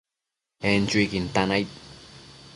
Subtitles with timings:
[0.69, 1.69] En chuiquin tan aid